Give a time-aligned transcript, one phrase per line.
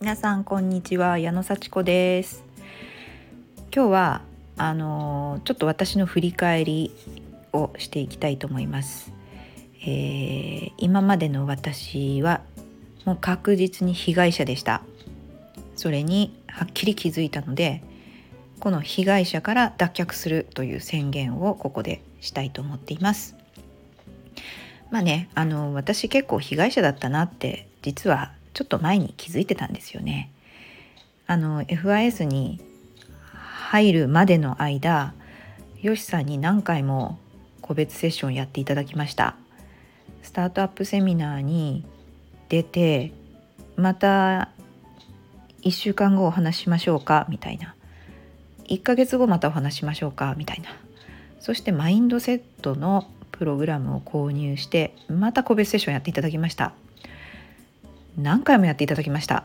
[0.00, 2.44] 皆さんこんにちは矢野幸子です。
[3.72, 4.22] 今日は
[4.56, 6.92] あのちょっと私の振り返り
[7.52, 9.12] をしていきたいと思います、
[9.82, 12.40] えー、今までの私は
[13.04, 14.82] もう確実に被害者でした。
[15.76, 17.84] それにはっきり気づいたので
[18.58, 23.37] この被害者から脱却するという宣言をここでしたいと思っています。
[24.90, 30.30] まあねあの私結構被害者だったなって実はちょっと前に気づいてたんですよね。
[31.26, 32.60] あの FIS に
[33.34, 35.12] 入るまでの間
[35.82, 37.18] よしさんに何回も
[37.60, 39.36] 個別セッションやっていただきました。
[40.22, 41.84] スタートアップセミナーに
[42.48, 43.12] 出て
[43.76, 44.48] また
[45.62, 47.74] 1週間後お話しましょうかみたいな。
[48.68, 50.70] 1ヶ月後またお話しましょうかみたいな。
[51.40, 53.06] そしてマインドセットの
[53.38, 56.72] プログラムを購入してまた個別セッションやっていただきました。
[58.16, 59.44] 何回もやっていただきました。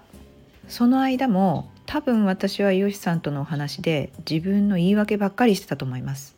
[0.68, 6.36] その間も多分私はよしさんとのお話で自分の言い訳ばっかりしてたと思います。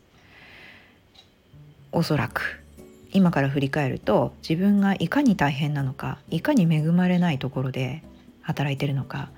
[1.92, 2.60] おそらく。
[3.12, 8.02] 今から振り返ると自分がいかに大変なのかいかに恵まれないところで
[8.42, 9.30] 働いてるのか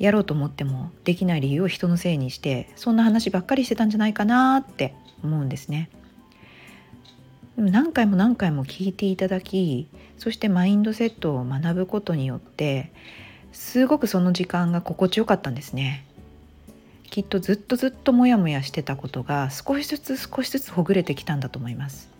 [0.00, 5.88] やろうと思ってもできない理由を人のせいにしてそんな話ばっかりしてたんじゃないかなって思うんですね。
[7.56, 12.92] 何回も何回も聞いていただきそしてマインドセットを学ぶことによって
[13.52, 16.04] すごくその時間が心地よかったんですね。
[17.04, 22.10] きっとずっとずっとモヤモヤしてたことが少しずつ少しずつほぐれてきたんだと思います。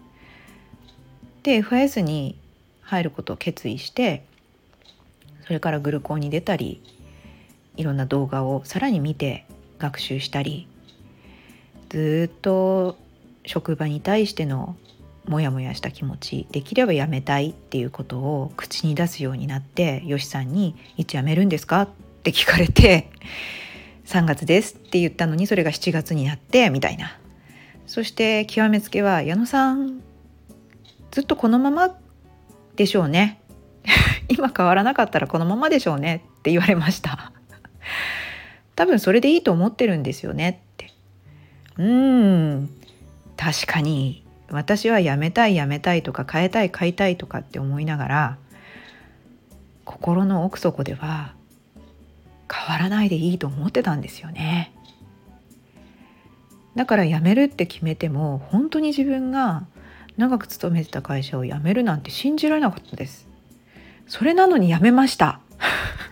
[1.43, 2.39] で FIS に
[2.81, 4.25] 入ることを決意して
[5.45, 6.81] それからグルコーに出たり
[7.77, 9.45] いろんな動画をさらに見て
[9.79, 10.67] 学習したり
[11.91, 12.97] ずっと
[13.45, 14.77] 職場に対しての
[15.29, 21.89] モヤモヤした気持ちできればやめたいっていうことを口に出すようになってよしさんに「いつ辞めるんですか?」っ
[22.23, 23.11] て聞かれて
[24.07, 27.19] 「3月です」って言ったのにそれが7月になってみたいな。
[27.87, 30.01] そして極めつけは矢野さん
[31.13, 31.97] ずっとこのまま
[32.75, 33.41] でしょうね。
[34.29, 37.33] 今変わらなかったらこのままでしょうねって言われました。
[38.75, 40.93] 多分それでいいと思ってるんですよねって。
[41.79, 42.71] うん。
[43.37, 48.39] 確かに私はやめたいやめたいとか変えたい変えたいとかって思いながら
[49.85, 51.35] 心の奥底では
[52.53, 54.73] 変わらないでいいと思ってたんですよね。
[56.75, 59.67] だから辞めるって決めても本当に自分が
[60.17, 63.27] 長く勤めてた会社を辞めるなんて信じられなかったです。
[64.07, 65.41] それなのに辞めました。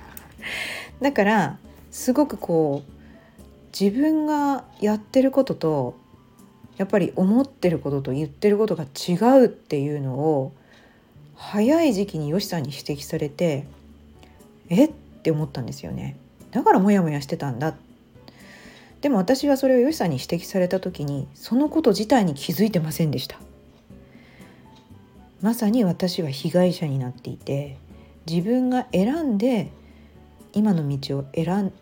[1.01, 1.59] だから
[1.91, 2.93] すごくこう
[3.79, 6.04] 自分がやってることと
[6.77, 10.53] やっぱり思ってることと言ってることが違うっていうのを
[11.37, 13.67] 早い時期によしさんに指摘されて
[14.69, 16.17] えって思ったんですよね。
[16.51, 17.75] だからモヤモヤしてたんだ。
[19.01, 23.39] でも私はそれをよしさんに指摘された時にそのこと自体に気づいてませんでした。
[25.43, 27.77] まさに私は被害者になっていて
[28.27, 29.71] 自分が選んで
[30.55, 31.73] 今の道を選ん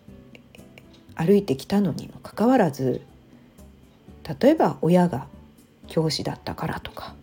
[1.14, 3.02] 歩いてきたのにもかかわらず
[4.40, 5.26] 例えば親が
[5.88, 7.14] 教師だったからとか。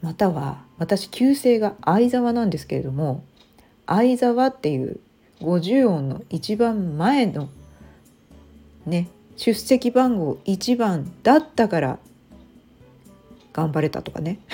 [0.00, 3.24] または私旧姓が相沢なんですけれども
[3.86, 5.00] 相沢っていう
[5.40, 7.48] 50音の一番前の
[8.86, 11.98] ね出席番号1番だったから
[13.52, 14.38] 頑張れたとかね。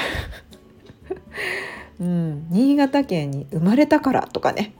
[2.00, 4.72] うん、新潟県に生まれたからとかね。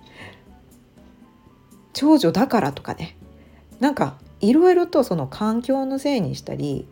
[1.92, 3.16] 長女だからとかね。
[3.80, 6.87] なんかいろいろとその環境のせいにしたり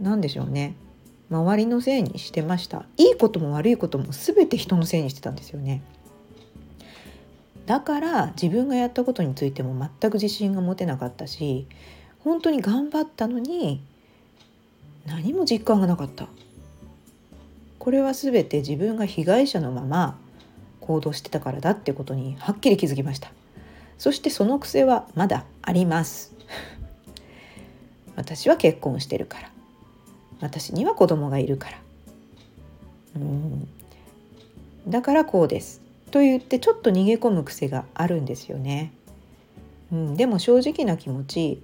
[0.00, 0.76] 何でしょうね。
[1.28, 2.86] 周りのせいにしてました。
[2.96, 5.82] いいことも悪いことも全て人のせいにしてたんですよね。
[7.66, 11.66] だから自分がやったことについても全く自信が持てなかったし
[12.20, 13.82] 本当に頑張ったのに
[15.04, 16.28] 何も実感がなかった。
[17.80, 20.16] これは全て自分が被害者のまま
[20.80, 23.32] 行動してたからだってことにはっきり気づきました。
[23.98, 26.37] そしてその癖はまだあります。
[28.16, 29.50] 私は結婚してるから。
[30.40, 31.80] 私には子供がいるから。
[33.16, 33.68] うん。
[34.88, 35.88] だからこうです。
[36.08, 38.92] と言ってちょっと逃げ込む癖があるんですよね、
[39.92, 41.62] うん、でも正直な気持ち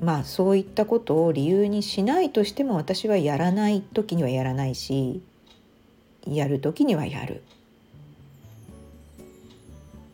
[0.00, 5.20] まあそういったことを理由にしないとしても私はやらない時にはやらないし
[6.26, 7.42] やる時にはやる。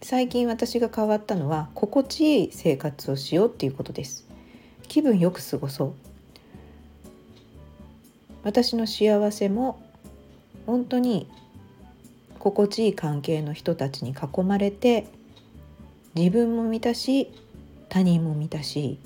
[0.04, 4.26] 最近私が変わったのは心地いい生活をしようっていうことです。
[4.86, 5.94] 気分よく過ごそう。
[8.42, 9.82] 私の幸せも
[10.66, 11.26] 本当に
[12.38, 15.06] 心地いい関係の人たちに囲まれて
[16.14, 17.32] 自分も満たし
[17.88, 18.98] 他人も満たし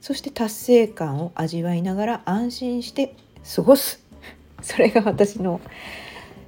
[0.00, 3.14] そして達成感を味わいながら安心して
[3.54, 4.04] 過ごす。
[4.62, 5.60] それが私の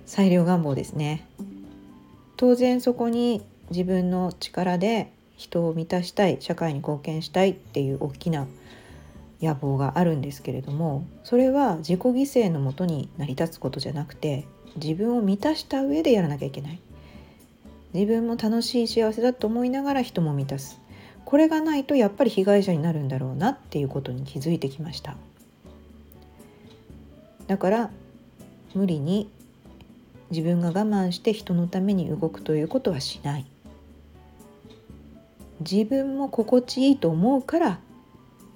[0.06, 1.24] 最良願望ですね。
[2.38, 8.46] 当然そこに自分の力で人を満たしたい社会に貢献したいっていう大きな
[9.42, 14.46] 野望があるんですけれどもそれは自己犠牲のもとに成り立つことじゃなくて
[14.76, 16.80] 自分を満たした上でやらなきゃいけない。
[17.94, 20.80] 自分も楽しい幸せだと思いながら人も満たす。
[21.24, 25.16] これがないとやっぱり被害者になるんだろうなっていうことに気づいてきました。
[27.48, 27.90] だから
[28.74, 29.30] 無理に
[30.30, 33.46] 自分が我慢して人のために動くということはしない。
[35.60, 37.80] 自分も心地いいと思うから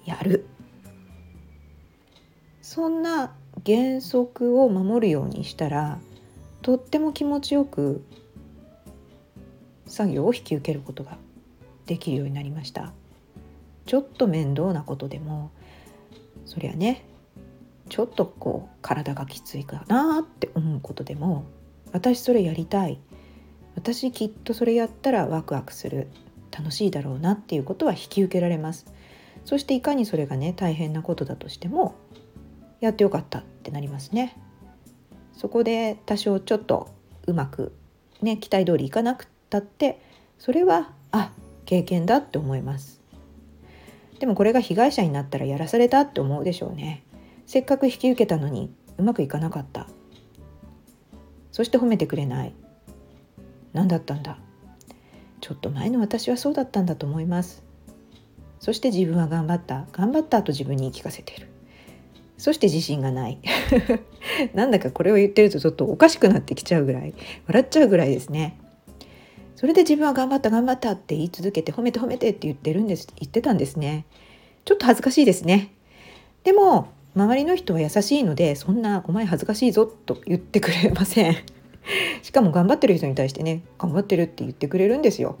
[0.05, 0.45] やる。
[2.61, 3.33] そんな
[3.65, 5.99] 原則を守るようにしたら
[6.61, 8.03] とっても気持ちよく
[9.85, 11.17] 作業を引き受けることが
[11.85, 12.93] できるようになりました。
[13.85, 15.51] ちょっと面倒なことでも
[16.45, 17.05] そりゃね
[17.89, 21.43] ちょっとこう体がきついかなって思うことでも
[21.93, 22.99] 私それやりたい。
[23.75, 26.09] 私きっとそれやったらワクワクする。
[26.55, 28.85] 楽しいだろうなっていうことは引き受けられます。
[29.43, 31.95] そしていかにそれがね大変なことだとしても
[32.79, 34.37] やってよかったってなりますね。
[35.33, 36.89] そこで多少ちょっと
[37.25, 37.73] うまく
[38.21, 39.99] ね期待通りいかなくたって
[40.37, 41.31] それはあ
[41.65, 43.01] 経験だって思います。
[44.19, 47.03] でもこれが被害者になったらやらされたって思うでしょうね。
[47.47, 49.87] せっかく引き受けたのにうまくいかなかった。
[51.53, 52.53] そして褒めてくれない。
[53.71, 54.37] 何だったんだ？
[55.39, 57.63] ちょっと前の私はそうだったんだと思います。
[58.59, 59.85] そして自分は頑張った。
[59.91, 61.47] 頑張ったと自分に言い聞かせている。
[62.37, 63.39] そして自信がない。
[64.53, 67.13] なんだかこれを言ってるとちょっとおかしくなってきちゃうぐらい。
[67.47, 68.59] 笑っちゃうぐらいですね。
[69.55, 73.07] それで自分は頑張った頑張ったって言い続けて褒めて褒めてって言ってるんです。
[73.19, 74.05] 言ってたんですね。
[74.65, 75.71] ちょっと恥ずかしいですね。
[76.43, 81.35] でも周りの人は優しいのでそんなお前恥ずかしいぞと言ってくれません。
[82.23, 85.37] しかも頑張ってる人に対してね頑張ってるって言ってくれるんですよ。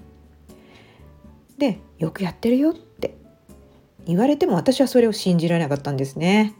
[1.57, 3.15] でよくやってるよって。
[4.05, 6.53] 言われても私はそれを信じられなかったんですね。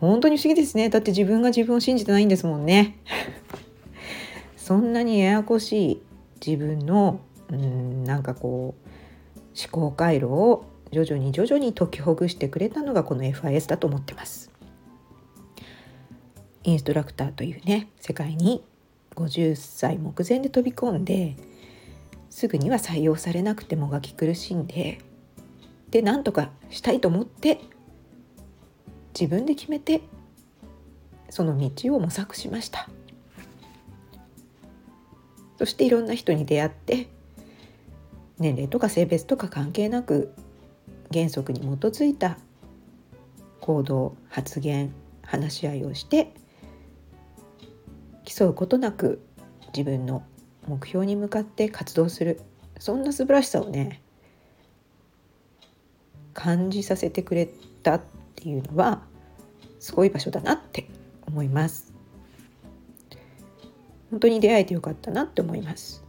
[0.00, 0.88] 本当に不思議ですね。
[0.88, 2.96] だって自分が自分を信じてないんですもんね。
[4.56, 6.02] そんなにややこしい
[6.44, 7.20] 自分の
[7.50, 8.90] うんなんかこう
[9.58, 14.50] 思考回路を徐々に徐々に解きほぐしてくれたのがこの FIS だと思ってます。
[16.64, 18.62] インストラクターというね世界に
[19.14, 21.36] 50歳目前で飛び込んで
[22.28, 24.98] すぐには採用されなくてもがき苦しんで
[25.90, 27.60] で何とかしたいと思って
[29.18, 30.02] 自分で決めて
[31.30, 32.88] その道を模索しました。
[35.58, 37.08] そしていろんな人に出会って
[38.38, 40.32] 年齢とか性別とか関係なく
[41.12, 42.38] 原則に基づいた
[43.60, 44.92] 行動発言
[45.22, 46.32] 話し合いをして
[48.24, 49.20] 競うことなく
[49.76, 50.22] 自分の
[50.66, 52.40] 目標に向かって活動する。
[52.78, 54.00] そんな素晴らしさをね
[56.32, 57.46] 感じさせてくれ
[57.82, 58.00] たっ
[58.36, 59.02] ていうのは
[59.78, 60.88] すごい場所だなって
[61.26, 61.92] 思います。
[64.10, 66.02] 本当に出会えてよかったなって思います。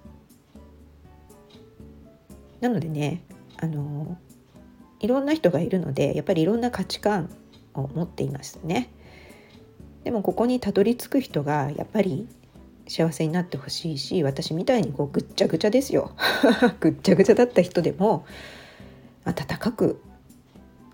[2.61, 3.23] なのでね
[3.57, 4.17] あの
[5.01, 7.29] いろんな人がいるのでやっぱりいろんな価値観
[7.73, 8.89] を持っていますね。
[10.03, 12.27] でもここにたどり着く人がやっぱり
[12.87, 16.11] 幸せになってほしいし私みたいにこうぐっちゃぐちゃですよ。
[16.79, 18.25] ぐっちゃぐちゃだった人でも
[19.25, 20.01] 温かく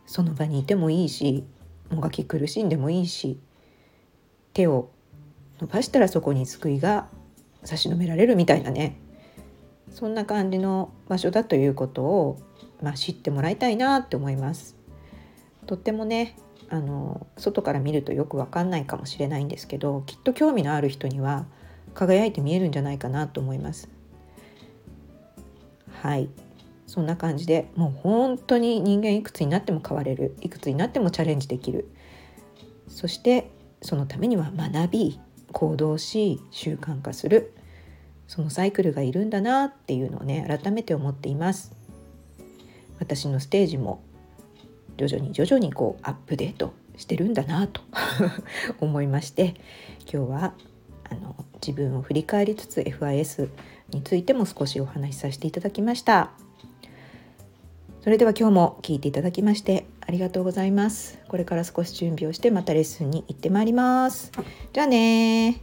[0.05, 1.43] その場にいてもいいし
[1.89, 3.39] もがき苦しんでもいいし
[4.53, 4.89] 手を
[5.59, 7.07] 伸ばしたらそこに救いが
[7.63, 8.97] 差し伸べられるみたいなね。
[9.91, 12.37] そんな感じの場所だということを、
[12.81, 14.75] まあ、知ってもらいたいなって思います。
[15.65, 16.35] とってもね
[16.69, 21.45] あの外から見るとよく分かんないかもしれないんですけどきっと興味のある人には
[21.93, 23.89] 輝いて見えるんじゃないかなと思います。
[26.01, 26.29] はい。
[26.85, 30.35] そんな感じでもう本当に人間いくつになっても変われる。
[30.41, 31.89] いくつになってもチャレンジできる。
[32.87, 33.49] そして
[33.81, 35.19] そのためには学び
[35.51, 37.53] 行動し習慣化する。
[38.27, 41.76] そのサイクルがいるんだなっていうのをね改めて思っています。
[42.99, 44.01] 私のステージも
[44.97, 47.81] 徐々に徐々にこうアップデートしてるんだなと
[48.81, 49.53] 思いまして
[50.11, 50.53] 今日は
[51.09, 53.49] あの自分を振り返りつつ FIS
[53.91, 56.31] についても少しお話しさせていただきました。
[58.01, 61.19] それでは今日も聞いていただきましてありがとうございます。
[61.27, 64.31] これから少し準備をしてまたレッスンに行ってまいります。
[64.71, 65.61] じゃあね